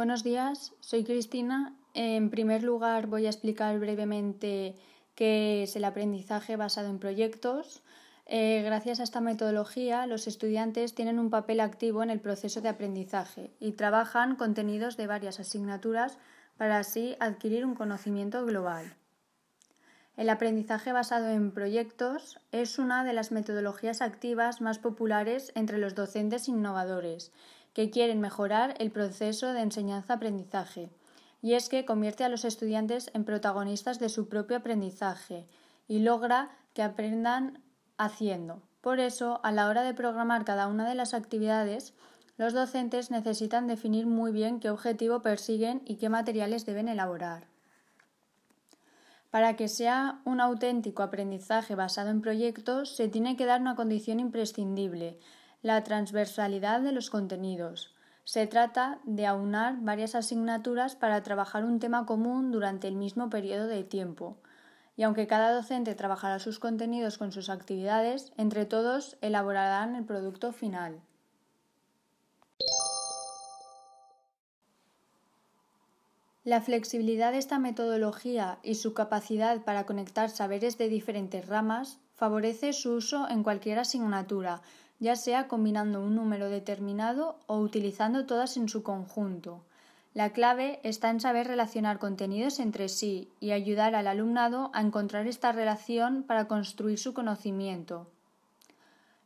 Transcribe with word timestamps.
Buenos 0.00 0.24
días, 0.24 0.72
soy 0.80 1.04
Cristina. 1.04 1.74
En 1.92 2.30
primer 2.30 2.62
lugar 2.62 3.06
voy 3.06 3.26
a 3.26 3.28
explicar 3.28 3.78
brevemente 3.78 4.74
qué 5.14 5.64
es 5.64 5.76
el 5.76 5.84
aprendizaje 5.84 6.56
basado 6.56 6.88
en 6.88 6.98
proyectos. 6.98 7.82
Eh, 8.24 8.62
gracias 8.64 8.98
a 9.00 9.02
esta 9.02 9.20
metodología, 9.20 10.06
los 10.06 10.26
estudiantes 10.26 10.94
tienen 10.94 11.18
un 11.18 11.28
papel 11.28 11.60
activo 11.60 12.02
en 12.02 12.08
el 12.08 12.18
proceso 12.18 12.62
de 12.62 12.70
aprendizaje 12.70 13.50
y 13.60 13.72
trabajan 13.72 14.36
contenidos 14.36 14.96
de 14.96 15.06
varias 15.06 15.38
asignaturas 15.38 16.16
para 16.56 16.78
así 16.78 17.14
adquirir 17.20 17.66
un 17.66 17.74
conocimiento 17.74 18.46
global. 18.46 18.96
El 20.16 20.30
aprendizaje 20.30 20.92
basado 20.92 21.28
en 21.28 21.52
proyectos 21.52 22.38
es 22.52 22.78
una 22.78 23.04
de 23.04 23.12
las 23.12 23.32
metodologías 23.32 24.00
activas 24.00 24.62
más 24.62 24.78
populares 24.78 25.52
entre 25.54 25.76
los 25.76 25.94
docentes 25.94 26.48
innovadores 26.48 27.32
que 27.72 27.90
quieren 27.90 28.20
mejorar 28.20 28.74
el 28.78 28.90
proceso 28.90 29.52
de 29.52 29.60
enseñanza-aprendizaje, 29.60 30.90
y 31.42 31.54
es 31.54 31.68
que 31.68 31.84
convierte 31.84 32.24
a 32.24 32.28
los 32.28 32.44
estudiantes 32.44 33.10
en 33.14 33.24
protagonistas 33.24 33.98
de 33.98 34.08
su 34.08 34.28
propio 34.28 34.58
aprendizaje 34.58 35.46
y 35.88 36.00
logra 36.00 36.50
que 36.74 36.82
aprendan 36.82 37.62
haciendo. 37.96 38.62
Por 38.80 39.00
eso, 39.00 39.40
a 39.42 39.52
la 39.52 39.68
hora 39.68 39.82
de 39.82 39.94
programar 39.94 40.44
cada 40.44 40.66
una 40.66 40.88
de 40.88 40.94
las 40.94 41.14
actividades, 41.14 41.94
los 42.36 42.54
docentes 42.54 43.10
necesitan 43.10 43.66
definir 43.66 44.06
muy 44.06 44.32
bien 44.32 44.60
qué 44.60 44.70
objetivo 44.70 45.20
persiguen 45.20 45.82
y 45.84 45.96
qué 45.96 46.08
materiales 46.08 46.64
deben 46.64 46.88
elaborar. 46.88 47.46
Para 49.30 49.54
que 49.56 49.68
sea 49.68 50.20
un 50.24 50.40
auténtico 50.40 51.02
aprendizaje 51.02 51.74
basado 51.74 52.10
en 52.10 52.20
proyectos, 52.20 52.96
se 52.96 53.08
tiene 53.08 53.36
que 53.36 53.46
dar 53.46 53.60
una 53.60 53.76
condición 53.76 54.18
imprescindible, 54.18 55.20
la 55.62 55.82
transversalidad 55.84 56.80
de 56.80 56.92
los 56.92 57.10
contenidos. 57.10 57.94
Se 58.24 58.46
trata 58.46 59.00
de 59.04 59.26
aunar 59.26 59.76
varias 59.80 60.14
asignaturas 60.14 60.96
para 60.96 61.22
trabajar 61.22 61.64
un 61.64 61.78
tema 61.78 62.06
común 62.06 62.52
durante 62.52 62.88
el 62.88 62.96
mismo 62.96 63.28
periodo 63.28 63.66
de 63.66 63.84
tiempo 63.84 64.38
y 64.96 65.02
aunque 65.02 65.26
cada 65.26 65.52
docente 65.52 65.94
trabajará 65.94 66.38
sus 66.38 66.58
contenidos 66.58 67.16
con 67.16 67.32
sus 67.32 67.48
actividades, 67.48 68.32
entre 68.36 68.66
todos 68.66 69.16
elaborarán 69.22 69.96
el 69.96 70.04
producto 70.04 70.52
final. 70.52 71.00
La 76.44 76.60
flexibilidad 76.60 77.32
de 77.32 77.38
esta 77.38 77.58
metodología 77.58 78.58
y 78.62 78.74
su 78.74 78.92
capacidad 78.92 79.62
para 79.62 79.86
conectar 79.86 80.30
saberes 80.30 80.78
de 80.78 80.88
diferentes 80.88 81.46
ramas 81.46 81.98
favorece 82.14 82.72
su 82.72 82.92
uso 82.92 83.28
en 83.28 83.42
cualquier 83.42 83.78
asignatura, 83.78 84.60
ya 85.00 85.16
sea 85.16 85.48
combinando 85.48 86.00
un 86.02 86.14
número 86.14 86.48
determinado 86.50 87.36
o 87.46 87.58
utilizando 87.58 88.26
todas 88.26 88.56
en 88.56 88.68
su 88.68 88.82
conjunto. 88.82 89.62
La 90.12 90.30
clave 90.30 90.80
está 90.82 91.08
en 91.10 91.20
saber 91.20 91.46
relacionar 91.46 91.98
contenidos 91.98 92.60
entre 92.60 92.88
sí 92.88 93.28
y 93.40 93.52
ayudar 93.52 93.94
al 93.94 94.06
alumnado 94.06 94.70
a 94.74 94.82
encontrar 94.82 95.26
esta 95.26 95.52
relación 95.52 96.22
para 96.22 96.46
construir 96.46 96.98
su 96.98 97.14
conocimiento. 97.14 98.06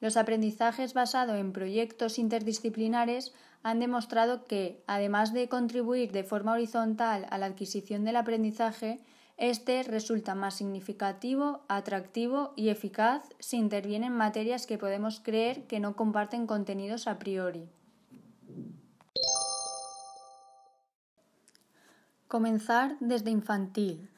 Los 0.00 0.16
aprendizajes 0.16 0.94
basados 0.94 1.36
en 1.36 1.52
proyectos 1.52 2.18
interdisciplinares 2.18 3.32
han 3.62 3.78
demostrado 3.78 4.44
que, 4.44 4.82
además 4.88 5.32
de 5.32 5.48
contribuir 5.48 6.10
de 6.10 6.24
forma 6.24 6.52
horizontal 6.52 7.26
a 7.30 7.38
la 7.38 7.46
adquisición 7.46 8.04
del 8.04 8.16
aprendizaje, 8.16 8.98
este 9.42 9.82
resulta 9.82 10.36
más 10.36 10.54
significativo, 10.54 11.64
atractivo 11.66 12.52
y 12.54 12.68
eficaz 12.68 13.24
si 13.40 13.56
intervienen 13.56 14.12
materias 14.12 14.68
que 14.68 14.78
podemos 14.78 15.18
creer 15.18 15.66
que 15.66 15.80
no 15.80 15.96
comparten 15.96 16.46
contenidos 16.46 17.08
a 17.08 17.18
priori. 17.18 17.68
Comenzar 22.28 22.96
desde 23.00 23.32
infantil. 23.32 24.08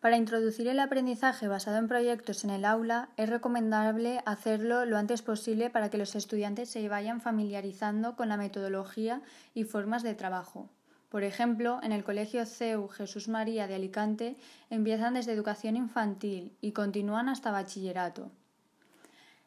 Para 0.00 0.16
introducir 0.16 0.66
el 0.66 0.80
aprendizaje 0.80 1.46
basado 1.46 1.76
en 1.78 1.86
proyectos 1.86 2.42
en 2.42 2.50
el 2.50 2.64
aula 2.64 3.10
es 3.16 3.30
recomendable 3.30 4.22
hacerlo 4.26 4.86
lo 4.86 4.96
antes 4.96 5.22
posible 5.22 5.70
para 5.70 5.88
que 5.88 5.98
los 5.98 6.16
estudiantes 6.16 6.68
se 6.68 6.88
vayan 6.88 7.20
familiarizando 7.20 8.16
con 8.16 8.28
la 8.28 8.36
metodología 8.36 9.22
y 9.54 9.62
formas 9.62 10.02
de 10.02 10.16
trabajo. 10.16 10.68
Por 11.14 11.22
ejemplo, 11.22 11.78
en 11.84 11.92
el 11.92 12.02
Colegio 12.02 12.44
CEU 12.44 12.88
Jesús 12.88 13.28
María 13.28 13.68
de 13.68 13.76
Alicante 13.76 14.36
empiezan 14.68 15.14
desde 15.14 15.30
educación 15.30 15.76
infantil 15.76 16.56
y 16.60 16.72
continúan 16.72 17.28
hasta 17.28 17.52
bachillerato. 17.52 18.32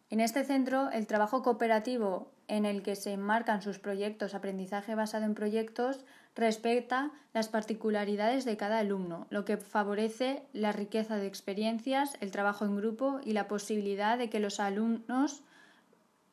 En 0.10 0.22
este 0.22 0.46
centro, 0.46 0.90
el 0.92 1.08
trabajo 1.08 1.44
cooperativo 1.44 2.32
en 2.48 2.64
el 2.64 2.84
que 2.84 2.96
se 2.96 3.12
enmarcan 3.12 3.62
sus 3.62 3.80
proyectos 3.80 4.34
aprendizaje 4.34 4.96
basado 4.96 5.26
en 5.26 5.36
proyectos 5.36 6.06
respeta 6.36 7.12
las 7.34 7.50
particularidades 7.50 8.46
de 8.46 8.56
cada 8.56 8.80
alumno, 8.80 9.28
lo 9.30 9.44
que 9.44 9.58
favorece 9.58 10.44
la 10.54 10.72
riqueza 10.72 11.18
de 11.18 11.28
experiencias, 11.28 12.16
el 12.22 12.32
trabajo 12.32 12.64
en 12.64 12.78
grupo 12.78 13.20
y 13.26 13.34
la 13.34 13.50
posibilidad 13.50 14.18
de 14.18 14.30
que 14.30 14.40
los 14.40 14.62
alumnos 14.62 15.42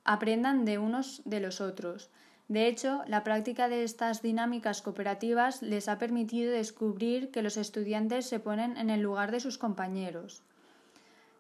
aprendan 0.05 0.65
de 0.65 0.79
unos 0.79 1.23
de 1.25 1.41
los 1.41 1.61
otros. 1.61 2.09
De 2.49 2.67
hecho, 2.67 3.03
la 3.07 3.25
práctica 3.25 3.69
de 3.69 3.85
estas 3.85 4.21
dinámicas 4.21 4.83
cooperativas 4.83 5.63
les 5.63 5.89
ha 5.89 5.99
permitido 5.99 6.53
descubrir 6.53 7.31
que 7.31 7.43
los 7.43 7.57
estudiantes 7.57 8.27
se 8.27 8.39
ponen 8.39 8.77
en 8.77 8.91
el 8.91 9.01
lugar 9.01 9.31
de 9.31 9.41
sus 9.41 9.57
compañeros. 9.57 10.43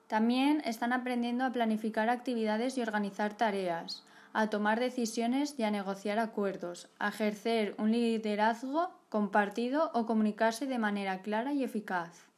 También 0.06 0.62
están 0.64 0.92
aprendiendo 0.92 1.44
a 1.44 1.52
planificar 1.52 2.08
actividades 2.08 2.78
y 2.78 2.82
organizar 2.82 3.36
tareas, 3.36 4.02
a 4.32 4.48
tomar 4.48 4.80
decisiones 4.80 5.54
y 5.58 5.62
a 5.62 5.70
negociar 5.70 6.18
acuerdos, 6.18 6.88
a 6.98 7.08
ejercer 7.08 7.74
un 7.78 7.92
liderazgo 7.92 8.90
compartido 9.08 9.90
o 9.94 10.06
comunicarse 10.06 10.66
de 10.66 10.78
manera 10.78 11.22
clara 11.22 11.52
y 11.52 11.64
eficaz. 11.64 12.33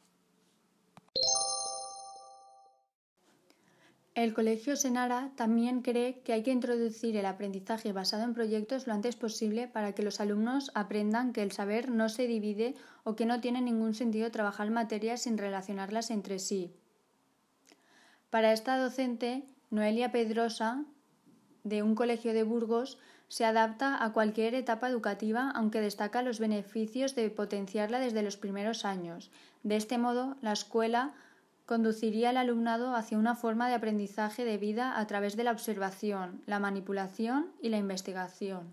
El 4.17 4.33
Colegio 4.33 4.75
Senara 4.75 5.29
también 5.35 5.83
cree 5.83 6.21
que 6.21 6.33
hay 6.33 6.41
que 6.41 6.49
introducir 6.49 7.15
el 7.15 7.27
aprendizaje 7.27 7.93
basado 7.93 8.23
en 8.23 8.33
proyectos 8.33 8.87
lo 8.87 8.93
antes 8.93 9.15
posible 9.15 9.67
para 9.67 9.93
que 9.93 10.01
los 10.01 10.19
alumnos 10.19 10.71
aprendan 10.73 11.33
que 11.33 11.43
el 11.43 11.51
saber 11.51 11.91
no 11.91 12.09
se 12.09 12.25
divide 12.25 12.73
o 13.03 13.15
que 13.15 13.27
no 13.27 13.41
tiene 13.41 13.61
ningún 13.61 13.93
sentido 13.93 14.31
trabajar 14.31 14.71
materias 14.71 15.21
sin 15.21 15.37
relacionarlas 15.37 16.09
entre 16.09 16.39
sí. 16.39 16.73
Para 18.31 18.53
esta 18.53 18.79
docente, 18.79 19.43
Noelia 19.69 20.11
Pedrosa, 20.11 20.83
de 21.63 21.83
un 21.83 21.93
colegio 21.93 22.33
de 22.33 22.41
Burgos, 22.41 22.97
se 23.27 23.45
adapta 23.45 24.03
a 24.03 24.13
cualquier 24.13 24.55
etapa 24.55 24.89
educativa, 24.89 25.51
aunque 25.53 25.79
destaca 25.79 26.23
los 26.23 26.39
beneficios 26.39 27.13
de 27.13 27.29
potenciarla 27.29 27.99
desde 27.99 28.23
los 28.23 28.35
primeros 28.35 28.83
años. 28.83 29.29
De 29.61 29.75
este 29.75 29.99
modo, 29.99 30.37
la 30.41 30.53
escuela 30.53 31.13
conduciría 31.67 32.29
al 32.29 32.37
alumnado 32.37 32.95
hacia 32.95 33.19
una 33.19 33.35
forma 33.35 33.67
de 33.67 33.75
aprendizaje 33.75 34.45
de 34.45 34.57
vida 34.57 34.97
a 34.97 35.05
través 35.05 35.35
de 35.35 35.43
la 35.43 35.51
observación, 35.51 36.41
la 36.45 36.59
manipulación 36.59 37.51
y 37.61 37.67
la 37.67 37.77
investigación. 37.77 38.71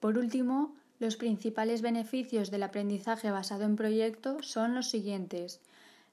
Por 0.00 0.18
último, 0.18 0.74
los 0.98 1.16
principales 1.16 1.80
beneficios 1.80 2.50
del 2.50 2.64
aprendizaje 2.64 3.30
basado 3.30 3.62
en 3.64 3.76
proyectos 3.76 4.50
son 4.50 4.74
los 4.74 4.90
siguientes. 4.90 5.60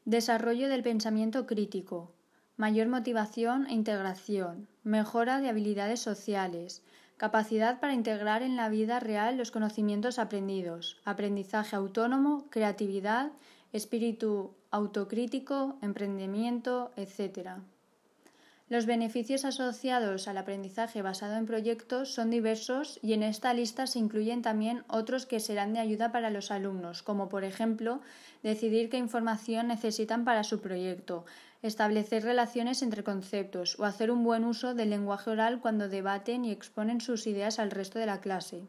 Desarrollo 0.05 0.69
del 0.69 0.83
pensamiento 0.83 1.47
crítico, 1.47 2.11
mayor 2.55 2.87
motivación 2.87 3.65
e 3.65 3.73
integración, 3.73 4.67
mejora 4.83 5.41
de 5.41 5.49
habilidades 5.49 5.99
sociales, 5.99 6.83
capacidad 7.21 7.79
para 7.79 7.93
integrar 7.93 8.41
en 8.41 8.55
la 8.55 8.67
vida 8.67 8.99
real 8.99 9.37
los 9.37 9.51
conocimientos 9.51 10.17
aprendidos, 10.17 10.97
aprendizaje 11.05 11.75
autónomo, 11.75 12.47
creatividad, 12.49 13.31
espíritu 13.73 14.55
autocrítico, 14.71 15.77
emprendimiento, 15.83 16.89
etc. 16.95 17.59
Los 18.69 18.87
beneficios 18.87 19.45
asociados 19.45 20.27
al 20.27 20.39
aprendizaje 20.39 21.03
basado 21.03 21.35
en 21.35 21.45
proyectos 21.45 22.11
son 22.11 22.31
diversos 22.31 22.97
y 23.03 23.13
en 23.13 23.21
esta 23.21 23.53
lista 23.53 23.85
se 23.85 23.99
incluyen 23.99 24.41
también 24.41 24.83
otros 24.87 25.27
que 25.27 25.39
serán 25.39 25.73
de 25.73 25.79
ayuda 25.79 26.11
para 26.11 26.31
los 26.31 26.49
alumnos, 26.49 27.03
como 27.03 27.29
por 27.29 27.43
ejemplo 27.43 28.01
decidir 28.41 28.89
qué 28.89 28.97
información 28.97 29.67
necesitan 29.67 30.25
para 30.25 30.43
su 30.43 30.59
proyecto, 30.59 31.25
establecer 31.61 32.23
relaciones 32.23 32.81
entre 32.81 33.03
conceptos 33.03 33.79
o 33.79 33.85
hacer 33.85 34.11
un 34.11 34.23
buen 34.23 34.43
uso 34.45 34.73
del 34.73 34.89
lenguaje 34.89 35.29
oral 35.29 35.59
cuando 35.59 35.89
debaten 35.89 36.45
y 36.45 36.51
exponen 36.51 37.01
sus 37.01 37.27
ideas 37.27 37.59
al 37.59 37.71
resto 37.71 37.99
de 37.99 38.07
la 38.07 38.19
clase. 38.21 38.63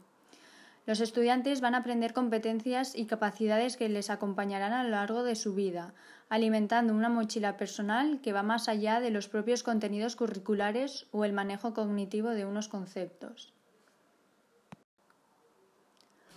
Los 0.85 1.01
estudiantes 1.01 1.61
van 1.61 1.75
a 1.75 1.79
aprender 1.79 2.13
competencias 2.13 2.97
y 2.97 3.07
capacidades 3.07 3.77
que 3.77 3.89
les 3.89 4.11
acompañarán 4.11 4.73
a 4.73 4.83
lo 4.83 4.91
largo 4.91 5.23
de 5.23 5.37
su 5.37 5.55
vida, 5.55 5.95
alimentando 6.29 6.93
una 6.93 7.09
mochila 7.09 7.57
personal 7.57 8.21
que 8.21 8.33
va 8.33 8.43
más 8.43 8.69
allá 8.69 9.01
de 9.01 9.11
los 9.11 9.29
propios 9.29 9.63
contenidos 9.63 10.17
curriculares 10.17 11.07
o 11.13 11.25
el 11.25 11.33
manejo 11.33 11.73
cognitivo 11.73 12.31
de 12.31 12.47
unos 12.47 12.69
conceptos. 12.69 13.53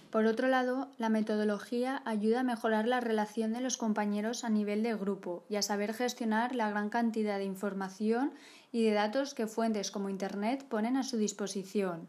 Por 0.10 0.25
otro 0.25 0.48
lado, 0.48 0.90
la 0.98 1.10
metodología 1.10 2.02
ayuda 2.06 2.42
a 2.42 2.44
mejorar 2.44 2.88
la 2.88 3.02
relación 3.02 3.54
de 3.54 3.62
los 3.62 3.78
compañeros 3.78 4.44
a 4.44 4.50
nivel 4.50 4.84
de 4.84 4.96
grupo 4.96 5.44
y 5.50 5.57
a 5.57 5.62
saber 5.62 5.94
gestionar 5.94 6.56
la 6.56 6.69
gran 6.69 6.90
cantidad 6.90 7.38
de 7.38 7.46
información 7.46 8.34
y 8.72 8.84
de 8.84 8.92
datos 8.92 9.34
que 9.34 9.48
fuentes 9.48 9.92
como 9.92 10.10
Internet 10.10 10.66
ponen 10.69 10.96
a 10.98 11.04
su 11.04 11.18
disposición. 11.18 12.07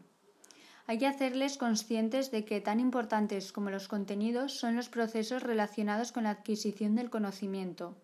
Hay 0.85 0.99
que 0.99 1.07
hacerles 1.07 1.57
conscientes 1.57 2.31
de 2.31 2.45
que 2.45 2.61
tan 2.61 2.79
importantes 2.79 3.51
como 3.51 3.69
los 3.69 3.89
contenidos 3.89 4.53
son 4.53 4.77
los 4.77 4.87
procesos 4.87 5.43
relacionados 5.43 6.13
con 6.13 6.23
la 6.23 6.29
adquisición 6.31 6.95
del 6.95 7.09
conocimiento. 7.09 7.97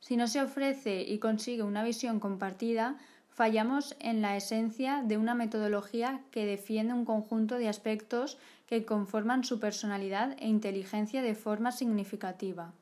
Si 0.00 0.16
no 0.16 0.26
se 0.26 0.40
ofrece 0.40 1.02
y 1.02 1.18
consigue 1.18 1.62
una 1.62 1.84
visión 1.84 2.20
compartida, 2.20 2.96
fallamos 3.36 3.94
en 4.00 4.22
la 4.22 4.34
esencia 4.34 5.02
de 5.04 5.18
una 5.18 5.34
metodología 5.34 6.22
que 6.30 6.46
defiende 6.46 6.94
un 6.94 7.04
conjunto 7.04 7.58
de 7.58 7.68
aspectos 7.68 8.38
que 8.66 8.86
conforman 8.86 9.44
su 9.44 9.60
personalidad 9.60 10.34
e 10.40 10.48
inteligencia 10.48 11.20
de 11.20 11.34
forma 11.34 11.70
significativa. 11.70 12.72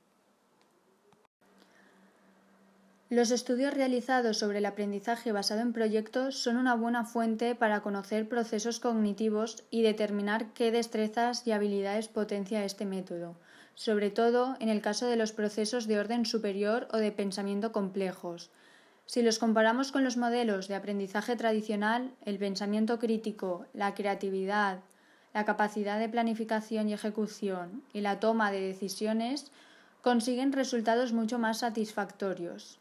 Los 3.11 3.33
estudios 3.33 3.75
realizados 3.75 4.39
sobre 4.39 4.59
el 4.59 4.67
aprendizaje 4.67 5.33
basado 5.33 5.61
en 5.61 5.73
proyectos 5.73 6.39
son 6.39 6.57
una 6.57 6.77
buena 6.77 7.05
fuente 7.05 7.57
para 7.57 7.81
conocer 7.81 8.29
procesos 8.29 8.79
cognitivos 8.79 9.65
y 9.71 9.83
determinar 9.83 10.53
qué 10.55 10.71
destrezas 10.71 11.47
y 11.49 11.53
habilidades 11.53 12.07
potencia 12.07 12.65
este 12.65 12.87
método, 12.87 13.35
sobre 13.75 14.11
todo 14.11 14.57
en 14.61 14.69
el 14.69 14.81
caso 14.81 15.07
de 15.07 15.17
los 15.17 15.33
procesos 15.33 15.89
de 15.89 15.99
orden 15.99 16.25
superior 16.25 16.87
o 16.93 16.99
de 16.99 17.11
pensamiento 17.11 17.73
complejos, 17.73 18.51
si 19.07 19.23
los 19.23 19.39
comparamos 19.39 19.93
con 19.93 20.03
los 20.03 20.17
modelos 20.17 20.69
de 20.69 20.75
aprendizaje 20.75 21.37
tradicional, 21.37 22.11
el 22.25 22.39
pensamiento 22.39 22.99
crítico, 22.99 23.67
la 23.75 23.95
creatividad, 23.95 24.81
la 25.35 25.45
capacidad 25.45 25.99
de 25.99 26.09
planificación 26.09 26.89
y 26.89 26.95
ejecución 26.95 27.83
y 27.93 28.01
la 28.01 28.21
toma 28.21 28.51
de 28.51 28.61
decisiones 28.61 29.51
consiguen 30.01 30.53
resultados 30.53 31.13
mucho 31.13 31.39
más 31.39 31.59
satisfactorios. 31.59 32.79